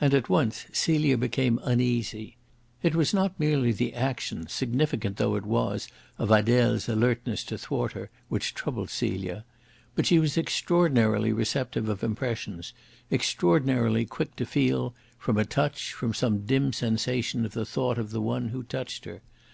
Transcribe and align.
And 0.00 0.14
at 0.14 0.30
once 0.30 0.64
Celia 0.72 1.18
became 1.18 1.60
uneasy. 1.62 2.38
It 2.82 2.94
was 2.96 3.12
not 3.12 3.38
merely 3.38 3.72
the 3.72 3.92
action, 3.92 4.48
significant 4.48 5.18
though 5.18 5.34
it 5.36 5.44
was 5.44 5.86
of 6.16 6.30
Adele's 6.30 6.88
alertness 6.88 7.44
to 7.44 7.58
thwart 7.58 7.92
her, 7.92 8.08
which 8.30 8.54
troubled 8.54 8.88
Celia. 8.88 9.44
But 9.94 10.06
she 10.06 10.18
was 10.18 10.38
extraordinarily 10.38 11.30
receptive 11.30 11.90
of 11.90 12.02
impressions, 12.02 12.72
extraordinarily 13.12 14.06
quick 14.06 14.34
to 14.36 14.46
feel, 14.46 14.94
from 15.18 15.36
a 15.36 15.44
touch, 15.44 15.94
some 16.14 16.46
dim 16.46 16.72
sensation 16.72 17.44
of 17.44 17.52
the 17.52 17.66
thought 17.66 17.98
of 17.98 18.12
the 18.12 18.22
one 18.22 18.48
who 18.48 18.62
touched 18.62 19.04
her. 19.04 19.20